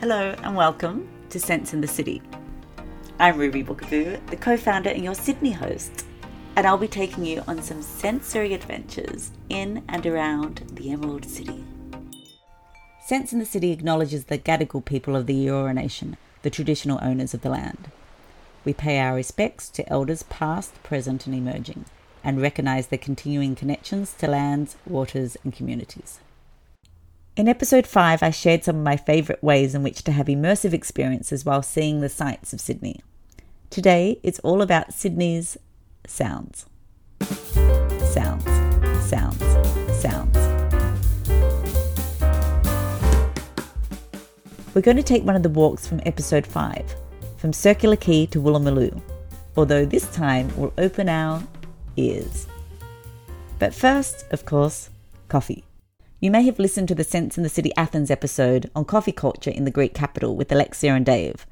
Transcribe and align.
Hello 0.00 0.32
and 0.44 0.54
welcome 0.54 1.08
to 1.28 1.40
Sense 1.40 1.74
in 1.74 1.80
the 1.80 1.88
City. 1.88 2.22
I'm 3.18 3.36
Ruby 3.36 3.64
Boukabou, 3.64 4.24
the 4.28 4.36
co 4.36 4.56
founder 4.56 4.90
and 4.90 5.02
your 5.02 5.16
Sydney 5.16 5.50
host, 5.50 6.06
and 6.54 6.64
I'll 6.64 6.78
be 6.78 6.86
taking 6.86 7.24
you 7.24 7.42
on 7.48 7.60
some 7.62 7.82
sensory 7.82 8.54
adventures 8.54 9.32
in 9.48 9.82
and 9.88 10.06
around 10.06 10.70
the 10.74 10.92
Emerald 10.92 11.24
City. 11.24 11.64
Sense 13.04 13.32
in 13.32 13.40
the 13.40 13.44
City 13.44 13.72
acknowledges 13.72 14.26
the 14.26 14.38
Gadigal 14.38 14.84
people 14.84 15.16
of 15.16 15.26
the 15.26 15.46
Eora 15.46 15.74
Nation, 15.74 16.16
the 16.42 16.50
traditional 16.50 17.00
owners 17.02 17.34
of 17.34 17.40
the 17.40 17.50
land. 17.50 17.90
We 18.64 18.74
pay 18.74 19.00
our 19.00 19.16
respects 19.16 19.68
to 19.70 19.88
elders 19.88 20.22
past, 20.22 20.80
present, 20.84 21.26
and 21.26 21.34
emerging, 21.34 21.86
and 22.22 22.40
recognise 22.40 22.86
their 22.86 23.00
continuing 23.00 23.56
connections 23.56 24.14
to 24.18 24.28
lands, 24.28 24.76
waters, 24.86 25.36
and 25.42 25.52
communities. 25.52 26.20
In 27.38 27.46
episode 27.46 27.86
5, 27.86 28.20
I 28.24 28.30
shared 28.30 28.64
some 28.64 28.78
of 28.78 28.82
my 28.82 28.96
favourite 28.96 29.44
ways 29.44 29.72
in 29.72 29.84
which 29.84 30.02
to 30.02 30.10
have 30.10 30.26
immersive 30.26 30.72
experiences 30.72 31.44
while 31.44 31.62
seeing 31.62 32.00
the 32.00 32.08
sights 32.08 32.52
of 32.52 32.60
Sydney. 32.60 33.00
Today, 33.70 34.18
it's 34.24 34.40
all 34.40 34.60
about 34.60 34.92
Sydney's 34.92 35.56
sounds. 36.04 36.66
Sounds, 37.20 38.42
sounds, 39.08 39.38
sounds. 40.00 40.36
We're 44.74 44.82
going 44.82 44.96
to 44.96 45.04
take 45.04 45.22
one 45.22 45.36
of 45.36 45.44
the 45.44 45.48
walks 45.48 45.86
from 45.86 46.00
episode 46.04 46.44
5, 46.44 46.96
from 47.36 47.52
Circular 47.52 47.94
Quay 47.94 48.26
to 48.26 48.42
Woolloomooloo, 48.42 49.00
although 49.56 49.84
this 49.84 50.12
time 50.12 50.50
we'll 50.56 50.74
open 50.76 51.08
our 51.08 51.40
ears. 51.96 52.48
But 53.60 53.72
first, 53.72 54.26
of 54.32 54.44
course, 54.44 54.90
coffee. 55.28 55.67
You 56.20 56.30
may 56.32 56.42
have 56.46 56.58
listened 56.58 56.88
to 56.88 56.94
the 56.96 57.04
Sense 57.04 57.36
in 57.36 57.44
the 57.44 57.48
City 57.48 57.72
Athens 57.76 58.10
episode 58.10 58.70
on 58.74 58.84
coffee 58.84 59.12
culture 59.12 59.50
in 59.50 59.64
the 59.64 59.70
Greek 59.70 59.94
capital 59.94 60.34
with 60.34 60.50
Alexia 60.50 60.94
and 60.94 61.06
Dave. 61.06 61.46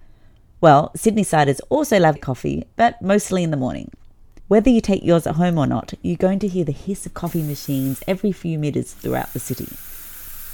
Well, 0.60 0.90
Sydney 0.96 1.22
siders 1.22 1.60
also 1.68 2.00
love 2.00 2.20
coffee, 2.20 2.64
but 2.74 3.00
mostly 3.00 3.44
in 3.44 3.52
the 3.52 3.56
morning. 3.56 3.92
Whether 4.48 4.70
you 4.70 4.80
take 4.80 5.04
yours 5.04 5.26
at 5.26 5.36
home 5.36 5.58
or 5.58 5.66
not, 5.66 5.94
you're 6.02 6.16
going 6.16 6.40
to 6.40 6.48
hear 6.48 6.64
the 6.64 6.72
hiss 6.72 7.06
of 7.06 7.14
coffee 7.14 7.42
machines 7.42 8.02
every 8.08 8.32
few 8.32 8.58
metres 8.58 8.92
throughout 8.92 9.32
the 9.32 9.38
city, 9.38 9.68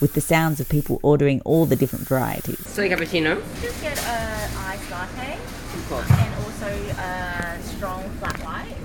with 0.01 0.13
the 0.15 0.21
sounds 0.21 0.61
of 0.61 0.69
people 0.69 1.01
ordering 1.03 1.41
all 1.43 1.65
the 1.65 1.77
different 1.77 2.07
varieties. 2.07 2.59
Soy 2.67 2.91
cappuccino. 2.91 3.43
Just 3.63 3.81
get 3.81 3.97
a 3.99 4.51
iced 4.59 4.91
latte 4.91 5.35
Of 5.75 5.87
course. 5.89 6.11
and 6.11 6.35
also 6.45 6.67
a 7.01 7.59
strong 7.63 8.03
flat 8.19 8.39
white. 8.45 8.77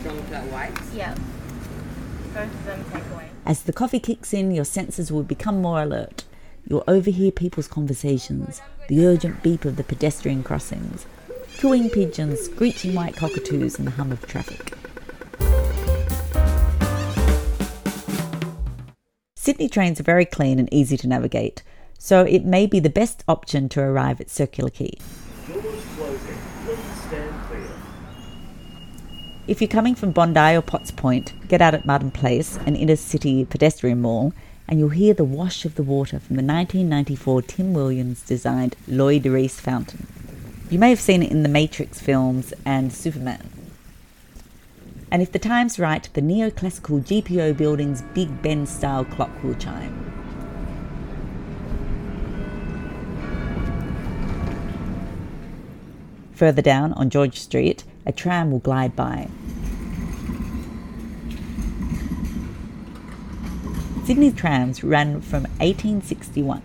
Strong 0.00 0.22
flat 0.24 0.44
white. 0.52 0.78
Yep. 0.94 1.18
As 3.44 3.62
the 3.62 3.72
coffee 3.72 4.00
kicks 4.00 4.34
in, 4.34 4.50
your 4.50 4.64
senses 4.64 5.10
will 5.12 5.22
become 5.22 5.62
more 5.62 5.82
alert. 5.82 6.24
You'll 6.68 6.84
overhear 6.88 7.30
people's 7.30 7.68
conversations, 7.68 8.60
the 8.88 9.06
urgent 9.06 9.42
beep 9.42 9.64
of 9.64 9.76
the 9.76 9.84
pedestrian 9.84 10.42
crossings, 10.42 11.06
cooing 11.58 11.88
pigeons, 11.88 12.40
screeching 12.40 12.94
white 12.94 13.16
cockatoos, 13.16 13.78
and 13.78 13.86
the 13.86 13.92
hum 13.92 14.12
of 14.12 14.26
traffic. 14.26 14.74
Sydney 19.36 19.68
trains 19.68 20.00
are 20.00 20.02
very 20.02 20.24
clean 20.24 20.58
and 20.58 20.68
easy 20.72 20.96
to 20.96 21.06
navigate, 21.06 21.62
so 21.98 22.24
it 22.24 22.44
may 22.44 22.66
be 22.66 22.80
the 22.80 22.90
best 22.90 23.22
option 23.28 23.68
to 23.70 23.80
arrive 23.80 24.20
at 24.20 24.28
Circular 24.28 24.70
Quay. 24.70 24.98
Doors 25.46 25.84
closing. 25.94 26.36
Please 26.64 27.00
stand 27.06 27.46
clear. 27.46 27.85
If 29.48 29.60
you're 29.60 29.68
coming 29.68 29.94
from 29.94 30.10
Bondi 30.10 30.56
or 30.56 30.60
Potts 30.60 30.90
Point, 30.90 31.32
get 31.46 31.62
out 31.62 31.72
at 31.72 31.86
Martin 31.86 32.10
Place, 32.10 32.56
an 32.66 32.74
inner 32.74 32.96
city 32.96 33.44
pedestrian 33.44 34.02
mall, 34.02 34.32
and 34.66 34.80
you'll 34.80 34.88
hear 34.88 35.14
the 35.14 35.22
wash 35.22 35.64
of 35.64 35.76
the 35.76 35.84
water 35.84 36.18
from 36.18 36.34
the 36.34 36.42
1994 36.42 37.42
Tim 37.42 37.72
Williams 37.72 38.22
designed 38.22 38.74
Lloyd 38.88 39.24
Rees 39.24 39.60
fountain. 39.60 40.08
You 40.68 40.80
may 40.80 40.90
have 40.90 40.98
seen 41.00 41.22
it 41.22 41.30
in 41.30 41.44
the 41.44 41.48
Matrix 41.48 42.00
films 42.00 42.52
and 42.64 42.92
Superman. 42.92 43.48
And 45.12 45.22
if 45.22 45.30
the 45.30 45.38
time's 45.38 45.78
right, 45.78 46.08
the 46.12 46.20
neoclassical 46.20 47.04
GPO 47.04 47.56
building's 47.56 48.02
Big 48.02 48.42
Ben 48.42 48.66
style 48.66 49.04
clock 49.04 49.30
will 49.44 49.54
chime. 49.54 50.12
Further 56.34 56.62
down 56.62 56.92
on 56.94 57.10
George 57.10 57.38
Street, 57.38 57.84
a 58.06 58.12
tram 58.12 58.50
will 58.50 58.60
glide 58.60 58.94
by. 58.94 59.28
Sydney 64.04 64.30
trams 64.30 64.84
ran 64.84 65.20
from 65.20 65.42
1861. 65.58 66.62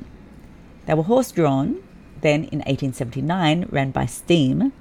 They 0.85 0.93
were 0.93 1.03
horse 1.03 1.31
drawn, 1.31 1.81
then 2.21 2.43
in 2.45 2.59
1879 2.59 3.67
ran 3.71 3.89
by 3.89 4.05
steam, 4.05 4.71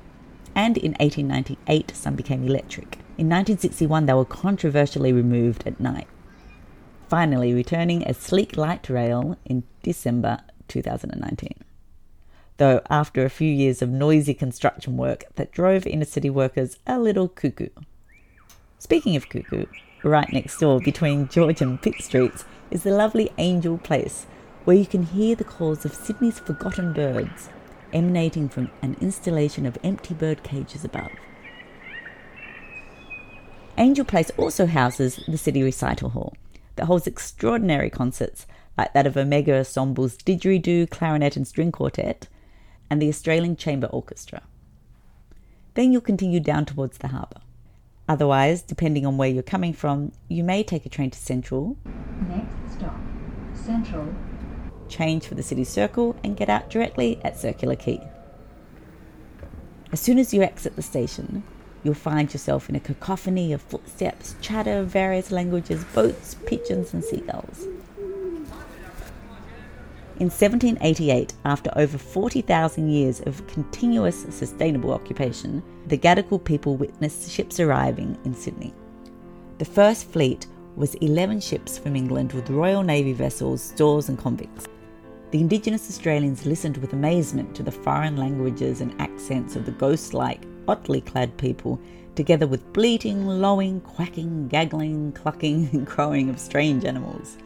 and 0.54 0.76
in 0.76 0.92
1898 1.00 1.92
some 1.94 2.14
became 2.14 2.44
electric. 2.44 2.96
In 3.16 3.28
1961 3.28 4.04
they 4.04 4.12
were 4.12 4.26
controversially 4.26 5.12
removed 5.12 5.66
at 5.66 5.80
night, 5.80 6.06
finally 7.08 7.54
returning 7.54 8.06
as 8.06 8.18
sleek 8.18 8.58
light 8.58 8.90
rail 8.90 9.38
in 9.46 9.62
December 9.82 10.40
2019 10.68 11.59
though 12.60 12.82
after 12.90 13.24
a 13.24 13.30
few 13.30 13.50
years 13.50 13.80
of 13.80 13.88
noisy 13.88 14.34
construction 14.34 14.98
work 14.98 15.24
that 15.36 15.50
drove 15.50 15.86
inner 15.86 16.04
city 16.04 16.28
workers 16.28 16.76
a 16.86 17.00
little 17.00 17.26
cuckoo. 17.26 17.70
Speaking 18.78 19.16
of 19.16 19.30
cuckoo, 19.30 19.64
right 20.02 20.30
next 20.30 20.58
door 20.58 20.78
between 20.78 21.26
George 21.28 21.62
and 21.62 21.80
Pitt 21.80 22.02
Streets 22.02 22.44
is 22.70 22.82
the 22.82 22.90
lovely 22.90 23.30
Angel 23.38 23.78
Place, 23.78 24.26
where 24.64 24.76
you 24.76 24.84
can 24.84 25.04
hear 25.04 25.34
the 25.34 25.42
calls 25.42 25.86
of 25.86 25.94
Sydney's 25.94 26.38
forgotten 26.38 26.92
birds 26.92 27.48
emanating 27.94 28.46
from 28.46 28.70
an 28.82 28.94
installation 29.00 29.64
of 29.64 29.78
empty 29.82 30.12
bird 30.12 30.42
cages 30.42 30.84
above. 30.84 31.10
Angel 33.78 34.04
Place 34.04 34.30
also 34.36 34.66
houses 34.66 35.18
the 35.26 35.38
City 35.38 35.62
Recital 35.62 36.10
Hall 36.10 36.34
that 36.76 36.84
holds 36.84 37.06
extraordinary 37.06 37.88
concerts 37.88 38.46
like 38.76 38.92
that 38.92 39.06
of 39.06 39.16
Omega 39.16 39.54
Ensemble's 39.54 40.18
Didgeridoo, 40.18 40.90
Clarinet 40.90 41.36
and 41.36 41.48
String 41.48 41.72
Quartet, 41.72 42.28
and 42.90 43.00
the 43.00 43.08
Australian 43.08 43.56
Chamber 43.56 43.86
Orchestra. 43.86 44.42
Then 45.74 45.92
you'll 45.92 46.00
continue 46.02 46.40
down 46.40 46.66
towards 46.66 46.98
the 46.98 47.08
harbour. 47.08 47.40
Otherwise, 48.08 48.60
depending 48.62 49.06
on 49.06 49.16
where 49.16 49.28
you're 49.28 49.42
coming 49.42 49.72
from, 49.72 50.10
you 50.28 50.42
may 50.42 50.64
take 50.64 50.84
a 50.84 50.88
train 50.88 51.10
to 51.10 51.18
Central, 51.18 51.76
Next 52.28 52.74
stop, 52.74 52.96
Central. 53.54 54.12
change 54.88 55.26
for 55.26 55.36
the 55.36 55.42
city 55.44 55.62
circle, 55.62 56.16
and 56.24 56.36
get 56.36 56.48
out 56.48 56.68
directly 56.68 57.20
at 57.22 57.38
Circular 57.38 57.76
Quay. 57.76 58.02
As 59.92 60.00
soon 60.00 60.18
as 60.18 60.34
you 60.34 60.42
exit 60.42 60.74
the 60.74 60.82
station, 60.82 61.44
you'll 61.84 61.94
find 61.94 62.32
yourself 62.32 62.68
in 62.68 62.74
a 62.74 62.80
cacophony 62.80 63.52
of 63.52 63.62
footsteps, 63.62 64.34
chatter 64.40 64.80
of 64.80 64.88
various 64.88 65.30
languages, 65.30 65.84
boats, 65.94 66.34
pigeons, 66.46 66.92
and 66.92 67.04
seagulls. 67.04 67.66
In 70.20 70.26
1788, 70.26 71.32
after 71.46 71.70
over 71.76 71.96
40,000 71.96 72.90
years 72.90 73.22
of 73.22 73.46
continuous 73.46 74.26
sustainable 74.28 74.92
occupation, 74.92 75.62
the 75.86 75.96
Gadigal 75.96 76.44
people 76.44 76.76
witnessed 76.76 77.30
ships 77.30 77.58
arriving 77.58 78.18
in 78.26 78.34
Sydney. 78.34 78.74
The 79.56 79.64
first 79.64 80.10
fleet 80.10 80.46
was 80.76 80.94
11 80.96 81.40
ships 81.40 81.78
from 81.78 81.96
England 81.96 82.34
with 82.34 82.50
Royal 82.50 82.82
Navy 82.82 83.14
vessels, 83.14 83.62
stores, 83.62 84.10
and 84.10 84.18
convicts. 84.18 84.66
The 85.30 85.40
Indigenous 85.40 85.88
Australians 85.88 86.44
listened 86.44 86.76
with 86.76 86.92
amazement 86.92 87.56
to 87.56 87.62
the 87.62 87.72
foreign 87.72 88.18
languages 88.18 88.82
and 88.82 89.00
accents 89.00 89.56
of 89.56 89.64
the 89.64 89.72
ghost 89.72 90.12
like, 90.12 90.42
oddly 90.68 91.00
clad 91.00 91.34
people, 91.38 91.80
together 92.14 92.46
with 92.46 92.74
bleating, 92.74 93.26
lowing, 93.26 93.80
quacking, 93.80 94.48
gaggling, 94.48 95.12
clucking, 95.12 95.70
and 95.72 95.86
crowing 95.86 96.28
of 96.28 96.38
strange 96.38 96.84
animals. 96.84 97.38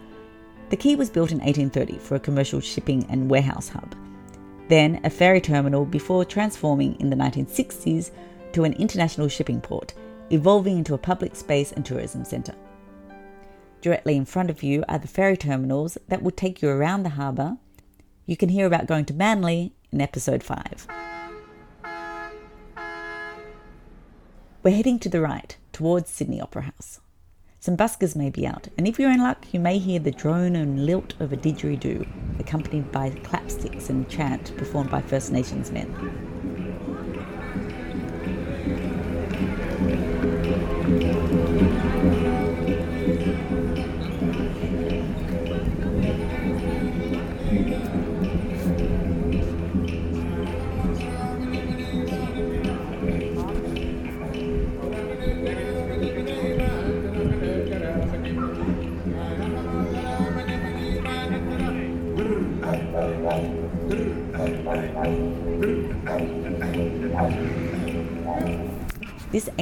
The 0.71 0.77
quay 0.77 0.97
was 0.97 1.11
built 1.11 1.31
in 1.31 1.39
1830 1.39 1.99
for 1.99 2.15
a 2.15 2.21
commercial 2.21 2.61
shipping 2.61 3.07
and 3.11 3.29
warehouse 3.29 3.69
hub, 3.69 3.95
then 4.69 5.00
a 5.05 5.11
ferry 5.11 5.41
terminal 5.41 5.85
before 5.85 6.25
transforming 6.25 6.99
in 7.00 7.11
the 7.11 7.17
1960s 7.17 8.11
to 8.53 8.65
an 8.65 8.73
international 8.75 9.29
shipping 9.29 9.61
port, 9.61 9.93
evolving 10.31 10.79
into 10.79 10.94
a 10.94 10.99
public 10.99 11.37
space 11.37 11.73
and 11.73 11.85
tourism 11.85 12.25
centre. 12.25 12.55
Directly 13.83 14.17
in 14.17 14.25
front 14.25 14.49
of 14.49 14.62
you 14.62 14.83
are 14.88 14.99
the 14.99 15.06
ferry 15.06 15.37
terminals 15.37 15.99
that 16.09 16.23
will 16.23 16.31
take 16.31 16.62
you 16.62 16.71
around 16.71 17.03
the 17.03 17.11
harbour. 17.11 17.59
You 18.25 18.37
can 18.37 18.49
hear 18.49 18.67
about 18.67 18.87
going 18.87 19.05
to 19.06 19.15
Manly 19.15 19.75
in 19.93 20.00
episode 20.00 20.43
5. 20.43 20.87
We're 24.62 24.75
heading 24.75 24.99
to 25.00 25.11
the 25.11 25.21
right, 25.21 25.55
towards 25.75 26.09
Sydney 26.09 26.41
Opera 26.41 26.62
House. 26.62 27.00
Some 27.64 27.78
buskers 27.78 28.14
may 28.14 28.28
be 28.28 28.46
out, 28.46 28.69
and 28.76 28.87
if 28.87 28.99
you're 28.99 29.11
in 29.11 29.22
luck, 29.22 29.46
you 29.50 29.58
may 29.58 29.78
hear 29.78 29.99
the 29.99 30.11
drone 30.11 30.55
and 30.55 30.84
lilt 30.84 31.14
of 31.19 31.32
a 31.32 31.37
didgeridoo, 31.38 32.06
accompanied 32.38 32.93
by 32.93 33.08
clapsticks 33.08 33.88
and 33.88 34.06
chant 34.06 34.55
performed 34.58 34.90
by 34.90 35.00
First 35.00 35.32
Nations 35.32 35.72
men. 35.72 36.34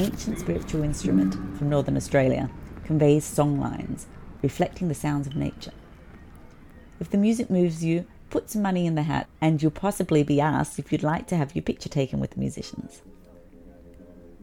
Ancient 0.03 0.41
spiritual 0.41 0.83
instrument 0.83 1.35
from 1.57 1.71
northern 1.71 1.97
Australia 1.97 2.51
conveys 2.85 3.25
song 3.25 3.61
lines 3.61 4.07
reflecting 4.43 4.89
the 4.89 4.95
sounds 4.95 5.29
of 5.29 5.37
nature. 5.37 5.73
If 6.99 7.11
the 7.11 7.19
music 7.19 7.49
moves 7.49 7.85
you, 7.85 8.05
put 8.29 8.51
some 8.51 8.63
money 8.63 8.85
in 8.87 8.97
the 8.97 9.05
hat 9.05 9.29
and 9.41 9.63
you'll 9.63 9.71
possibly 9.71 10.25
be 10.25 10.41
asked 10.41 10.79
if 10.79 10.91
you'd 10.91 11.05
like 11.05 11.29
to 11.29 11.37
have 11.37 11.55
your 11.55 11.63
picture 11.63 11.89
taken 11.89 12.19
with 12.19 12.31
the 12.33 12.41
musicians. 12.41 13.03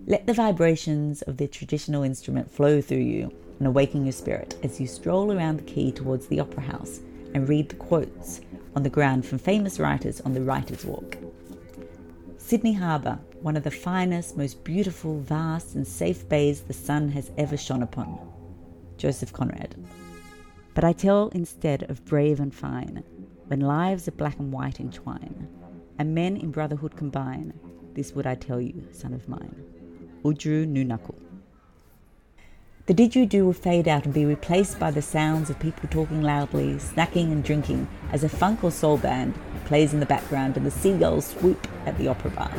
Let 0.07 0.27
the 0.27 0.33
vibrations 0.33 1.21
of 1.23 1.37
the 1.37 1.47
traditional 1.47 2.03
instrument 2.03 2.49
flow 2.49 2.79
through 2.81 2.97
you 2.99 3.33
and 3.59 3.67
awaken 3.67 4.05
your 4.05 4.13
spirit 4.13 4.57
as 4.63 4.79
you 4.79 4.87
stroll 4.87 5.33
around 5.33 5.57
the 5.57 5.63
quay 5.63 5.91
towards 5.91 6.27
the 6.27 6.39
Opera 6.39 6.63
House 6.63 7.01
and 7.33 7.49
read 7.49 7.67
the 7.67 7.75
quotes 7.75 8.39
on 8.75 8.83
the 8.83 8.89
ground 8.89 9.25
from 9.25 9.39
famous 9.39 9.77
writers 9.77 10.21
on 10.21 10.33
the 10.33 10.41
Writer's 10.41 10.85
Walk. 10.85 11.17
Sydney 12.49 12.73
Harbour, 12.73 13.19
one 13.43 13.55
of 13.55 13.63
the 13.63 13.69
finest, 13.69 14.35
most 14.35 14.63
beautiful, 14.63 15.19
vast, 15.19 15.75
and 15.75 15.85
safe 15.85 16.27
bays 16.27 16.61
the 16.61 16.73
sun 16.73 17.07
has 17.09 17.29
ever 17.37 17.55
shone 17.55 17.83
upon. 17.83 18.17
Joseph 18.97 19.31
Conrad. 19.31 19.75
But 20.73 20.83
I 20.83 20.93
tell 20.93 21.27
instead 21.27 21.83
of 21.91 22.03
brave 22.05 22.39
and 22.39 22.51
fine, 22.51 23.03
when 23.45 23.59
lives 23.59 24.07
of 24.07 24.17
black 24.17 24.39
and 24.39 24.51
white 24.51 24.79
entwine, 24.79 25.47
and 25.99 26.15
men 26.15 26.37
in 26.37 26.49
brotherhood 26.49 26.95
combine, 26.95 27.53
this 27.93 28.13
would 28.13 28.25
I 28.25 28.33
tell 28.33 28.59
you, 28.59 28.83
son 28.93 29.13
of 29.13 29.29
mine. 29.29 29.63
Oodgeroo 30.23 30.65
Noonuccal. 30.65 31.28
The 32.89 32.95
didgeridoo 32.95 33.45
will 33.45 33.53
fade 33.53 33.87
out 33.87 34.05
and 34.05 34.13
be 34.15 34.25
replaced 34.25 34.79
by 34.79 34.89
the 34.89 35.03
sounds 35.03 35.51
of 35.51 35.59
people 35.59 35.87
talking 35.91 36.23
loudly, 36.23 36.73
snacking 36.77 37.31
and 37.31 37.43
drinking 37.43 37.87
as 38.11 38.23
a 38.23 38.29
funk 38.29 38.63
or 38.63 38.71
soul 38.71 38.97
band 38.97 39.35
plays 39.65 39.93
in 39.93 39.99
the 39.99 40.07
background 40.07 40.57
and 40.57 40.65
the 40.65 40.71
seagulls 40.71 41.27
swoop 41.27 41.67
at 41.85 41.95
the 41.99 42.07
opera 42.07 42.31
bar. 42.31 42.51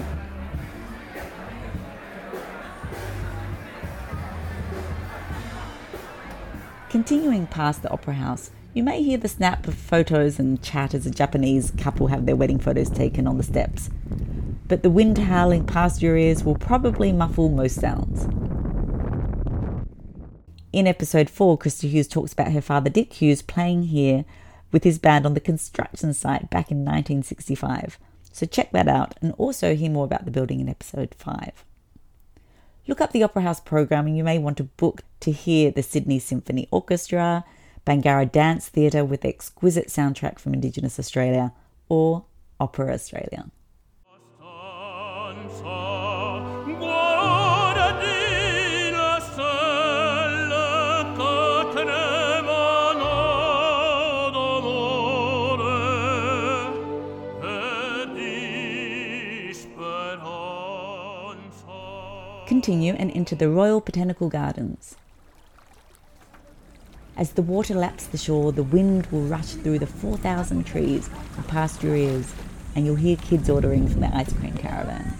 Continuing 6.90 7.48
past 7.48 7.82
the 7.82 7.90
opera 7.90 8.14
house, 8.14 8.52
you 8.72 8.84
may 8.84 9.02
hear 9.02 9.18
the 9.18 9.26
snap 9.26 9.66
of 9.66 9.74
photos 9.74 10.38
and 10.38 10.62
chat 10.62 10.94
as 10.94 11.06
a 11.06 11.10
Japanese 11.10 11.72
couple 11.72 12.06
have 12.06 12.26
their 12.26 12.36
wedding 12.36 12.60
photos 12.60 12.88
taken 12.88 13.26
on 13.26 13.36
the 13.36 13.42
steps. 13.42 13.90
But 14.68 14.84
the 14.84 14.90
wind 14.90 15.18
howling 15.18 15.66
past 15.66 16.00
your 16.02 16.16
ears 16.16 16.44
will 16.44 16.54
probably 16.54 17.12
muffle 17.12 17.48
most 17.48 17.80
sounds. 17.80 18.28
In 20.72 20.86
episode 20.86 21.28
4, 21.28 21.58
Krista 21.58 21.88
Hughes 21.88 22.06
talks 22.06 22.32
about 22.32 22.52
her 22.52 22.60
father 22.60 22.90
Dick 22.90 23.14
Hughes 23.14 23.42
playing 23.42 23.84
here 23.84 24.24
with 24.70 24.84
his 24.84 25.00
band 25.00 25.26
on 25.26 25.34
the 25.34 25.40
construction 25.40 26.14
site 26.14 26.48
back 26.48 26.70
in 26.70 26.84
1965. 26.84 27.98
So 28.32 28.46
check 28.46 28.70
that 28.70 28.86
out 28.86 29.16
and 29.20 29.32
also 29.32 29.74
hear 29.74 29.90
more 29.90 30.04
about 30.04 30.24
the 30.24 30.30
building 30.30 30.60
in 30.60 30.68
episode 30.68 31.12
5. 31.18 31.64
Look 32.86 33.00
up 33.00 33.10
the 33.10 33.24
Opera 33.24 33.42
House 33.42 33.60
program 33.60 34.06
and 34.06 34.16
you 34.16 34.22
may 34.22 34.38
want 34.38 34.58
to 34.58 34.64
book 34.64 35.02
to 35.20 35.32
hear 35.32 35.72
the 35.72 35.82
Sydney 35.82 36.20
Symphony 36.20 36.68
Orchestra, 36.70 37.44
Bangarra 37.84 38.30
Dance 38.30 38.68
Theatre 38.68 39.04
with 39.04 39.24
exquisite 39.24 39.88
soundtrack 39.88 40.38
from 40.38 40.54
Indigenous 40.54 41.00
Australia, 41.00 41.52
or 41.88 42.26
Opera 42.60 42.92
Australia. 42.94 43.50
Continue 62.60 62.92
and 62.92 63.10
enter 63.12 63.34
the 63.34 63.48
Royal 63.48 63.80
Botanical 63.80 64.28
Gardens. 64.28 64.94
As 67.16 67.32
the 67.32 67.40
water 67.40 67.72
laps 67.72 68.04
the 68.04 68.18
shore, 68.18 68.52
the 68.52 68.62
wind 68.62 69.06
will 69.06 69.22
rush 69.22 69.54
through 69.54 69.78
the 69.78 69.86
4,000 69.86 70.66
trees 70.66 71.08
and 71.38 71.48
past 71.48 71.82
your 71.82 71.96
ears, 71.96 72.30
and 72.74 72.84
you'll 72.84 72.96
hear 72.96 73.16
kids 73.16 73.48
ordering 73.48 73.88
from 73.88 74.02
the 74.02 74.14
ice 74.14 74.30
cream 74.34 74.54
caravan. 74.58 75.14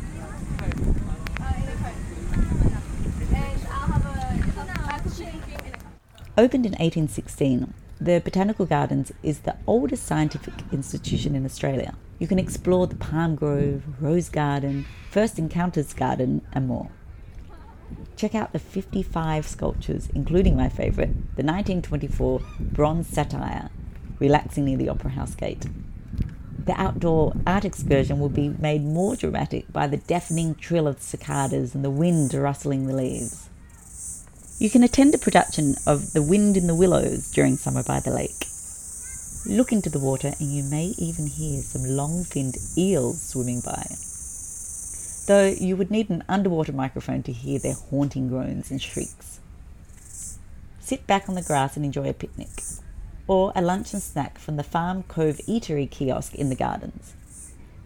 Opened 6.37 6.67
in 6.67 6.73
1816, 6.73 7.73
the 7.99 8.21
Botanical 8.21 8.67
Gardens 8.67 9.13
is 9.23 9.39
the 9.39 9.57
oldest 9.67 10.05
scientific 10.05 10.53
institution 10.73 11.35
in 11.35 11.47
Australia. 11.47 11.95
You 12.19 12.27
can 12.27 12.39
explore 12.39 12.87
the 12.87 12.97
Palm 12.97 13.35
Grove, 13.35 13.83
Rose 13.99 14.29
Garden, 14.29 14.85
First 15.11 15.39
Encounters 15.39 15.95
Garden, 15.95 16.43
and 16.53 16.69
more. 16.69 16.91
Check 18.21 18.35
out 18.35 18.53
the 18.53 18.59
55 18.59 19.47
sculptures, 19.47 20.11
including 20.15 20.55
my 20.55 20.69
favourite, 20.69 21.15
the 21.37 21.43
1924 21.43 22.43
bronze 22.61 23.09
satyr, 23.09 23.71
relaxing 24.19 24.67
near 24.67 24.77
the 24.77 24.91
Opera 24.91 25.13
House 25.13 25.35
gate. 25.35 25.67
The 26.67 26.79
outdoor 26.79 27.33
art 27.47 27.65
excursion 27.65 28.21
will 28.21 28.29
be 28.29 28.51
made 28.51 28.85
more 28.85 29.17
dramatic 29.17 29.73
by 29.73 29.87
the 29.87 29.97
deafening 29.97 30.55
trill 30.55 30.87
of 30.87 31.01
cicadas 31.01 31.75
and 31.75 31.83
the 31.83 31.89
wind 31.89 32.35
rustling 32.35 32.89
the 32.89 32.95
leaves. 32.95 33.49
You 34.59 34.69
can 34.69 34.83
attend 34.83 35.15
a 35.15 35.19
production 35.19 35.77
of 35.87 36.13
The 36.13 36.21
Wind 36.21 36.59
in 36.59 36.67
the 36.67 36.75
Willows 36.75 37.31
during 37.31 37.57
Summer 37.57 37.83
by 37.83 38.01
the 38.01 38.11
Lake. 38.11 38.49
Look 39.47 39.73
into 39.73 39.89
the 39.89 39.99
water 39.99 40.35
and 40.39 40.53
you 40.53 40.63
may 40.63 40.93
even 40.99 41.27
hear 41.27 41.63
some 41.63 41.85
long 41.85 42.25
finned 42.25 42.59
eels 42.77 43.23
swimming 43.23 43.61
by 43.61 43.87
though 45.31 45.47
you 45.47 45.77
would 45.77 45.93
need 45.93 46.11
an 46.11 46.25
underwater 46.29 46.73
microphone 46.73 47.23
to 47.23 47.31
hear 47.31 47.57
their 47.61 47.75
haunting 47.75 48.29
groans 48.29 48.69
and 48.69 48.83
shrieks. 48.83 49.39
Sit 50.81 51.07
back 51.07 51.29
on 51.29 51.37
the 51.37 51.43
grass 51.43 51.77
and 51.77 51.85
enjoy 51.85 52.09
a 52.09 52.13
picnic, 52.13 52.49
or 53.29 53.53
a 53.55 53.63
lunch 53.63 53.93
and 53.93 54.03
snack 54.03 54.41
from 54.41 54.57
the 54.57 54.65
Farm 54.65 55.05
Cove 55.05 55.37
Eatery 55.47 55.89
kiosk 55.89 56.35
in 56.35 56.49
the 56.49 56.57
gardens. 56.57 57.15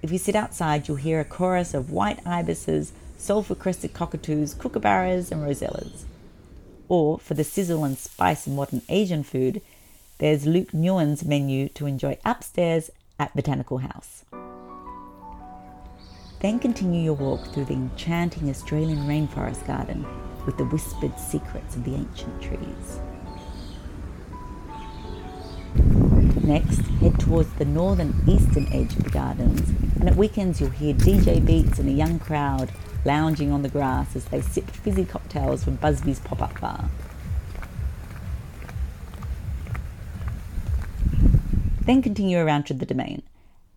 If 0.01 0.11
you 0.11 0.17
sit 0.17 0.35
outside, 0.35 0.89
you'll 0.89 0.97
hear 0.97 1.21
a 1.21 1.25
chorus 1.27 1.75
of 1.75 1.91
white 1.91 2.27
ibises, 2.27 2.95
sulphur 3.19 3.55
crested 3.55 3.93
cockatoos, 3.93 4.55
kookaburras, 4.55 5.31
and 5.31 5.43
rosellas. 5.43 6.05
Or, 6.89 7.19
for 7.19 7.35
the 7.35 7.45
sizzle 7.45 7.85
and 7.85 7.99
spice 7.99 8.47
of 8.47 8.55
modern 8.55 8.81
Asian 8.89 9.23
food, 9.23 9.61
there's 10.17 10.47
Luke 10.47 10.73
Nguyen's 10.73 11.27
menu 11.27 11.69
to 11.75 11.85
enjoy 11.85 12.17
upstairs 12.25 12.89
at 13.19 13.37
Botanical 13.37 13.79
House. 13.79 14.25
Then 16.45 16.59
continue 16.59 17.01
your 17.01 17.15
walk 17.15 17.41
through 17.55 17.65
the 17.65 17.73
enchanting 17.73 18.51
Australian 18.51 19.07
rainforest 19.09 19.67
garden 19.67 20.05
with 20.45 20.59
the 20.59 20.67
whispered 20.67 21.19
secrets 21.19 21.75
of 21.75 21.85
the 21.85 21.95
ancient 21.95 22.43
trees. 22.43 23.01
Next, 26.45 26.81
head 27.01 27.19
towards 27.19 27.51
the 27.55 27.65
northern 27.65 28.15
eastern 28.29 28.67
edge 28.71 28.95
of 28.95 29.05
the 29.05 29.11
gardens, 29.11 29.71
and 29.99 30.07
at 30.07 30.17
weekends 30.17 30.61
you'll 30.61 30.69
hear 30.69 30.93
DJ 30.93 31.43
beats 31.43 31.79
and 31.79 31.89
a 31.89 31.93
young 31.93 32.19
crowd 32.19 32.71
lounging 33.07 33.51
on 33.51 33.63
the 33.63 33.71
grass 33.71 34.15
as 34.15 34.27
they 34.27 34.43
sip 34.43 34.71
fizzy 34.71 35.07
cocktails 35.07 35.65
from 35.65 35.77
Busby's 35.77 36.21
pop 36.21 36.43
up 36.43 36.61
bar. 36.61 36.91
Then 41.87 42.03
continue 42.03 42.37
around 42.37 42.65
to 42.65 42.75
the 42.75 42.85
domain, 42.85 43.23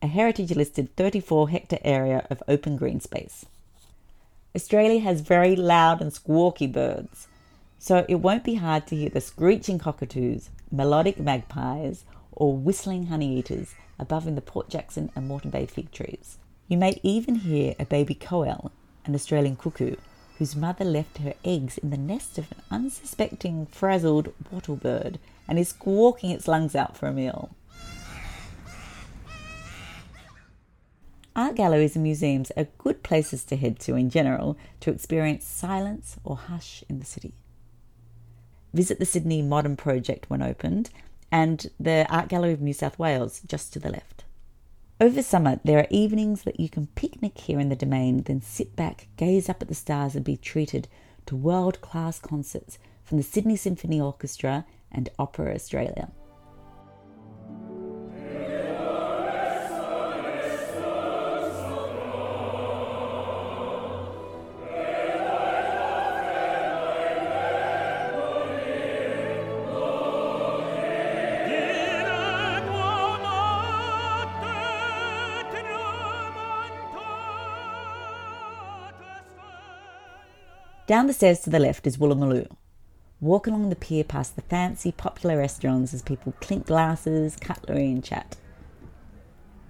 a 0.01 0.07
heritage 0.07 0.55
listed 0.55 0.95
34 0.95 1.49
hectare 1.49 1.79
area 1.83 2.25
of 2.29 2.43
open 2.47 2.77
green 2.77 2.99
space. 2.99 3.45
Australia 4.55 4.99
has 4.99 5.21
very 5.21 5.55
loud 5.55 6.01
and 6.01 6.11
squawky 6.11 6.71
birds, 6.71 7.27
so 7.79 8.05
it 8.07 8.15
won't 8.15 8.43
be 8.43 8.55
hard 8.55 8.87
to 8.87 8.95
hear 8.95 9.09
the 9.09 9.21
screeching 9.21 9.79
cockatoos, 9.79 10.49
melodic 10.71 11.19
magpies, 11.19 12.03
or 12.31 12.55
whistling 12.55 13.07
honeyeaters 13.07 13.73
above 13.99 14.27
in 14.27 14.35
the 14.35 14.41
Port 14.41 14.69
Jackson 14.69 15.11
and 15.15 15.27
Moreton 15.27 15.51
Bay 15.51 15.65
fig 15.65 15.91
trees. 15.91 16.37
You 16.67 16.77
may 16.77 16.99
even 17.01 17.35
hear 17.35 17.75
a 17.79 17.85
baby 17.85 18.13
koel, 18.15 18.71
an 19.05 19.15
Australian 19.15 19.55
cuckoo, 19.55 19.95
whose 20.37 20.55
mother 20.55 20.85
left 20.85 21.17
her 21.19 21.33
eggs 21.43 21.77
in 21.79 21.89
the 21.89 21.97
nest 21.97 22.37
of 22.37 22.51
an 22.51 22.61
unsuspecting, 22.69 23.65
frazzled 23.67 24.33
wattle 24.51 24.75
bird 24.75 25.17
and 25.47 25.57
is 25.57 25.69
squawking 25.69 26.29
its 26.29 26.47
lungs 26.47 26.75
out 26.75 26.95
for 26.95 27.07
a 27.07 27.13
meal. 27.13 27.49
Art 31.37 31.53
galleries 31.53 31.95
and 31.95 32.01
museums 32.01 32.51
are 32.57 32.67
good 32.79 33.03
places 33.03 33.43
to 33.45 33.55
head 33.55 33.79
to 33.81 33.93
in 33.93 34.09
general 34.09 34.57
to 34.79 34.89
experience 34.89 35.45
silence 35.45 36.17
or 36.23 36.35
hush 36.35 36.83
in 36.89 36.97
the 36.97 37.05
city. 37.05 37.35
Visit 38.73 38.97
the 38.97 39.05
Sydney 39.05 39.43
Modern 39.43 39.75
Project 39.75 40.31
when 40.31 40.41
opened 40.41 40.89
and 41.31 41.69
the 41.79 42.07
Art 42.09 42.27
Gallery 42.27 42.53
of 42.53 42.61
New 42.61 42.73
South 42.73 42.97
Wales 42.97 43.41
just 43.45 43.71
to 43.73 43.79
the 43.79 43.91
left. 43.91 44.23
Over 44.99 45.21
summer, 45.21 45.59
there 45.63 45.77
are 45.77 45.87
evenings 45.91 46.41
that 46.41 46.59
you 46.59 46.69
can 46.69 46.87
picnic 46.95 47.37
here 47.37 47.59
in 47.59 47.69
the 47.69 47.75
domain, 47.75 48.23
then 48.23 48.41
sit 48.41 48.75
back, 48.75 49.07
gaze 49.15 49.47
up 49.47 49.61
at 49.61 49.67
the 49.67 49.75
stars, 49.75 50.15
and 50.15 50.25
be 50.25 50.37
treated 50.37 50.87
to 51.27 51.35
world 51.35 51.81
class 51.81 52.17
concerts 52.17 52.79
from 53.03 53.17
the 53.17 53.23
Sydney 53.23 53.57
Symphony 53.57 54.01
Orchestra 54.01 54.65
and 54.91 55.09
Opera 55.19 55.53
Australia. 55.53 56.09
Down 80.87 81.07
the 81.07 81.13
stairs 81.13 81.41
to 81.41 81.49
the 81.49 81.59
left 81.59 81.85
is 81.85 81.97
Woolloomooloo. 81.97 82.49
Walk 83.19 83.45
along 83.45 83.67
the 83.67 83.75
pier 83.75 84.05
past 84.05 84.37
the 84.37 84.41
fancy, 84.43 84.93
popular 84.93 85.37
restaurants 85.37 85.93
as 85.93 86.01
people 86.01 86.33
clink 86.39 86.65
glasses, 86.65 87.35
cutlery, 87.35 87.91
and 87.91 88.01
chat. 88.01 88.37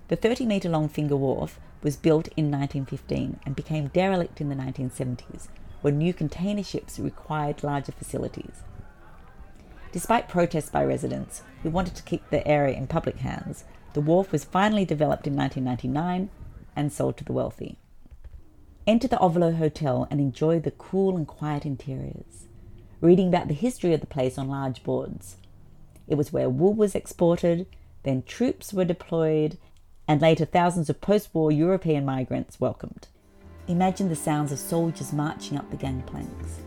The 0.10 0.16
30 0.16 0.46
metre 0.46 0.70
long 0.70 0.88
Finger 0.88 1.16
Wharf 1.16 1.60
was 1.82 1.96
built 1.96 2.28
in 2.38 2.52
1915 2.52 3.40
and 3.48 3.56
became 3.56 3.88
derelict 3.88 4.42
in 4.42 4.50
the 4.50 4.56
1970s 4.56 5.48
when 5.82 5.98
new 5.98 6.14
container 6.14 6.62
ships 6.62 7.00
required 7.00 7.64
larger 7.64 7.94
facilities. 7.94 8.62
Despite 9.92 10.30
protests 10.30 10.70
by 10.70 10.86
residents 10.86 11.42
who 11.64 11.72
wanted 11.72 11.96
to 11.96 12.04
keep 12.04 12.30
the 12.30 12.48
area 12.48 12.78
in 12.78 12.86
public 12.86 13.18
hands, 13.18 13.64
the 13.94 14.02
wharf 14.02 14.32
was 14.32 14.44
finally 14.44 14.86
developed 14.86 15.26
in 15.26 15.36
1999 15.36 16.30
and 16.76 16.94
sold 16.94 17.18
to 17.18 17.24
the 17.24 17.34
wealthy. 17.34 17.80
Enter 18.88 19.10
the 19.10 19.17
Ovolo 19.17 19.58
Hotel 19.58 20.08
and 20.10 20.22
enjoy 20.22 20.62
the 20.62 20.72
cool 20.72 21.17
and 21.17 21.27
quiet 21.27 21.65
interiors 21.65 22.48
reading 23.01 23.27
about 23.27 23.50
the 23.50 23.53
history 23.53 23.94
of 23.94 24.00
the 24.00 24.08
place 24.08 24.38
on 24.38 24.48
large 24.48 24.82
boards. 24.82 25.36
It 26.08 26.15
was 26.15 26.32
where 26.32 26.50
wool 26.50 26.74
was 26.74 26.96
exported, 26.96 27.67
then 28.03 28.24
troops 28.24 28.74
were 28.74 28.86
deployed, 28.86 29.58
and 30.08 30.22
later 30.22 30.46
thousands 30.46 30.89
of 30.89 31.01
post 31.01 31.29
war 31.34 31.51
European 31.51 32.06
migrants 32.06 32.62
welcomed. 32.62 33.10
Imagine 33.67 34.08
the 34.08 34.15
sounds 34.15 34.53
of 34.53 34.58
soldiers 34.58 35.12
marching 35.12 35.58
up 35.58 35.70
the 35.70 35.75
gangplanks, 35.75 36.62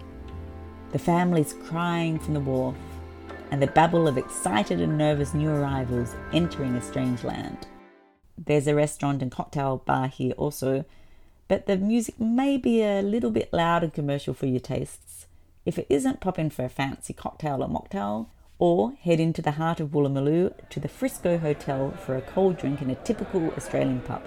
the 0.92 0.98
families 0.98 1.54
crying 1.64 2.18
from 2.18 2.34
the 2.34 2.40
wharf, 2.40 2.76
and 3.50 3.62
the 3.62 3.66
babble 3.66 4.06
of 4.06 4.18
excited 4.18 4.78
and 4.78 4.98
nervous 4.98 5.32
new 5.32 5.48
arrivals 5.48 6.14
entering 6.34 6.76
a 6.76 6.82
strange 6.82 7.24
land. 7.24 7.66
There's 8.36 8.66
a 8.66 8.74
restaurant 8.74 9.22
and 9.22 9.32
cocktail 9.32 9.78
bar 9.78 10.08
here 10.08 10.32
also, 10.32 10.84
but 11.50 11.66
the 11.66 11.76
music 11.76 12.20
may 12.20 12.56
be 12.56 12.80
a 12.80 13.02
little 13.02 13.32
bit 13.32 13.52
loud 13.52 13.82
and 13.82 13.92
commercial 13.92 14.32
for 14.32 14.46
your 14.46 14.60
tastes. 14.60 15.26
If 15.66 15.80
it 15.80 15.86
isn't, 15.90 16.20
pop 16.20 16.38
in 16.38 16.50
for 16.50 16.64
a 16.64 16.68
fancy 16.68 17.12
cocktail 17.12 17.64
or 17.64 17.68
mocktail, 17.68 18.28
or 18.60 18.92
head 18.92 19.18
into 19.18 19.42
the 19.42 19.58
heart 19.58 19.80
of 19.80 19.88
Woolloomooloo 19.88 20.54
to 20.68 20.78
the 20.78 20.86
Frisco 20.86 21.38
Hotel 21.38 21.90
for 21.90 22.16
a 22.16 22.22
cold 22.22 22.56
drink 22.56 22.80
in 22.80 22.88
a 22.88 22.94
typical 22.94 23.50
Australian 23.56 24.00
pub. 24.00 24.22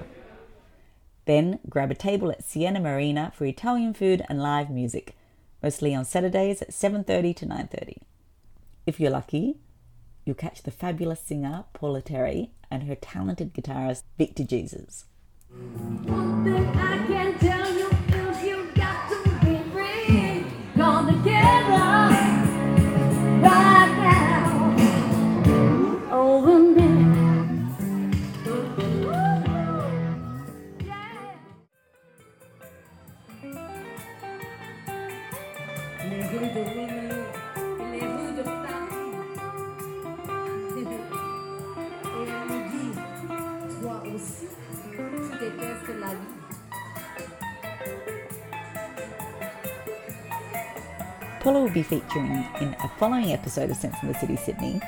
Then 1.23 1.59
grab 1.69 1.91
a 1.91 1.95
table 1.95 2.29
at 2.29 2.43
Sienna 2.43 2.81
Marina 2.81 3.31
for 3.33 3.45
Italian 3.45 3.93
food 3.93 4.21
and 4.27 4.43
live 4.43 4.69
music, 4.69 5.15
mostly 5.63 5.95
on 5.95 6.03
Saturdays 6.03 6.61
at 6.61 6.73
7:30 6.73 7.33
to 7.35 7.45
9:30. 7.45 8.01
If 8.85 8.99
you're 8.99 9.09
lucky, 9.09 9.59
you'll 10.25 10.35
catch 10.35 10.63
the 10.63 10.71
fabulous 10.71 11.21
singer 11.21 11.63
Paula 11.71 12.01
Terry 12.01 12.51
and 12.69 12.83
her 12.83 12.95
talented 12.95 13.53
guitarist 13.53 14.03
Victor 14.17 14.43
Jesus. 14.43 15.05
Paula 51.43 51.59
will 51.59 51.69
be 51.69 51.83
featuring 51.83 52.47
in 52.61 52.73
a 52.79 52.87
following 52.97 53.33
episode 53.33 53.69
of 53.69 53.75
Sense 53.75 53.97
in 54.01 54.07
the 54.07 54.17
City 54.17 54.37
Sydney, 54.37 54.79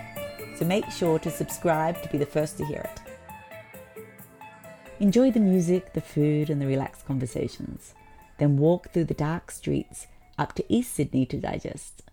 so 0.55 0.63
make 0.63 0.89
sure 0.89 1.19
to 1.19 1.29
subscribe 1.29 2.01
to 2.01 2.07
be 2.07 2.17
the 2.17 2.25
first 2.25 2.57
to 2.57 2.65
hear 2.65 2.79
it. 2.79 4.03
Enjoy 5.01 5.31
the 5.31 5.41
music, 5.41 5.91
the 5.91 6.00
food, 6.00 6.50
and 6.50 6.62
the 6.62 6.65
relaxed 6.65 7.05
conversations. 7.05 7.93
Then 8.38 8.57
walk 8.57 8.91
through 8.91 9.03
the 9.03 9.13
dark 9.13 9.51
streets 9.51 10.07
up 10.38 10.53
to 10.53 10.74
East 10.74 10.93
Sydney 10.93 11.25
to 11.25 11.35
digest. 11.35 12.03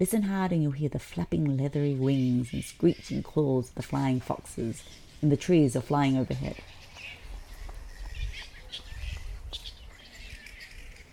Listen 0.00 0.22
hard 0.22 0.50
and 0.50 0.64
you'll 0.64 0.72
hear 0.72 0.88
the 0.88 0.98
flapping 0.98 1.56
leathery 1.56 1.94
wings 1.94 2.52
and 2.52 2.64
screeching 2.64 3.22
claws 3.22 3.68
of 3.68 3.76
the 3.76 3.82
flying 3.84 4.18
foxes 4.18 4.82
in 5.22 5.28
the 5.28 5.36
trees 5.36 5.76
or 5.76 5.80
flying 5.80 6.16
overhead. 6.16 6.56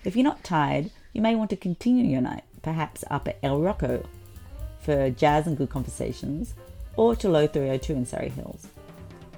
If 0.03 0.15
you're 0.15 0.23
not 0.23 0.43
tired, 0.43 0.89
you 1.13 1.21
may 1.21 1.35
want 1.35 1.51
to 1.51 1.55
continue 1.55 2.05
your 2.05 2.21
night, 2.21 2.43
perhaps 2.63 3.03
up 3.11 3.27
at 3.27 3.37
El 3.43 3.61
Rocco 3.61 4.03
for 4.79 5.11
jazz 5.11 5.45
and 5.45 5.55
good 5.55 5.69
conversations, 5.69 6.55
or 6.95 7.15
to 7.15 7.29
Low 7.29 7.47
302 7.47 7.93
in 7.93 8.05
Surry 8.05 8.29
Hills. 8.29 8.67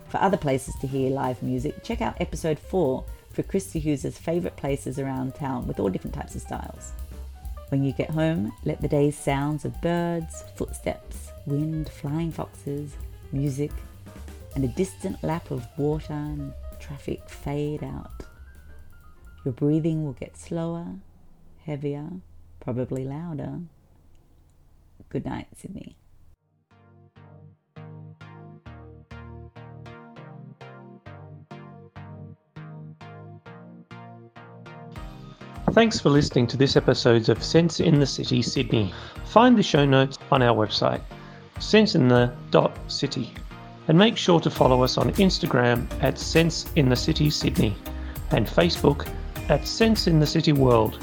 For 0.08 0.17
other 0.17 0.38
places 0.38 0.75
to 0.82 0.88
hear 0.88 1.12
live 1.12 1.44
music, 1.44 1.84
check 1.84 2.01
out 2.01 2.20
episode 2.22 2.58
4 2.58 3.03
for 3.32 3.44
Christy 3.44 3.79
Hughes' 3.79 4.17
favourite 4.17 4.55
places 4.55 4.98
around 4.98 5.36
town 5.36 5.67
with 5.67 5.79
all 5.79 5.89
different 5.89 6.15
types 6.15 6.36
of 6.36 6.41
styles. 6.41 6.94
When 7.70 7.84
you 7.84 7.91
get 7.91 8.10
home, 8.10 8.53
let 8.63 8.82
the 8.82 8.88
day's 8.88 9.17
sounds 9.17 9.65
of 9.65 9.82
birds, 9.82 10.44
footsteps, 10.55 11.32
wind, 11.46 11.89
flying 11.89 12.32
foxes, 12.32 12.96
music, 13.32 13.72
and 14.55 14.63
a 14.63 14.70
distant 14.70 15.22
lap 15.24 15.51
of 15.51 15.67
water 15.77 16.13
and 16.13 16.53
traffic 16.79 17.27
fade 17.27 17.84
out. 17.84 18.24
Your 19.44 19.53
breathing 19.53 20.05
will 20.05 20.13
get 20.13 20.38
slower, 20.38 20.88
heavier, 21.65 22.10
probably 22.65 23.05
louder. 23.05 23.60
Good 25.10 25.24
night, 25.24 25.48
Sydney. 25.55 25.95
Thanks 35.74 36.00
for 36.00 36.10
listening 36.10 36.48
to 36.48 36.57
this 36.57 36.75
episode 36.75 37.29
of 37.29 37.43
Sense 37.43 37.79
in 37.79 38.00
the 38.00 38.05
City 38.07 38.41
Sydney. 38.41 38.91
Find 39.25 39.55
the 39.55 39.63
show 39.63 39.86
notes 39.86 40.17
on 40.31 40.41
our 40.41 40.55
website, 40.55 41.01
senseinthe.city, 41.57 43.34
and 43.88 43.98
make 43.98 44.17
sure 44.17 44.39
to 44.39 44.50
follow 44.50 44.84
us 44.84 44.98
on 44.98 45.12
Instagram 45.13 45.86
at 46.01 46.17
Sense 46.17 46.65
in 46.75 46.89
the 46.89 46.95
City 46.95 47.29
Sydney 47.29 47.75
and 48.31 48.48
Facebook 48.48 49.07
at 49.50 49.67
Sense 49.67 50.07
in 50.07 50.19
the 50.19 50.25
City 50.25 50.51
World. 50.51 50.98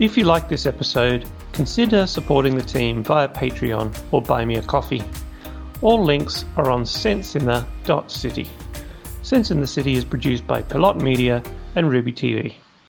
If 0.00 0.18
you 0.18 0.24
like 0.24 0.48
this 0.48 0.66
episode, 0.66 1.24
consider 1.52 2.04
supporting 2.08 2.56
the 2.56 2.64
team 2.64 3.04
via 3.04 3.28
Patreon 3.28 3.96
or 4.10 4.20
buy 4.20 4.44
me 4.44 4.56
a 4.56 4.62
coffee. 4.62 5.04
All 5.82 6.02
links 6.02 6.44
are 6.56 6.68
on 6.68 6.82
senseinthe.city. 6.82 8.50
Sense 9.22 9.50
in 9.52 9.60
the 9.60 9.66
City 9.68 9.94
is 9.94 10.04
produced 10.04 10.48
by 10.48 10.62
Pilot 10.62 10.96
Media 10.96 11.40
and 11.76 11.88
Ruby 11.88 12.12
TV. 12.12 12.54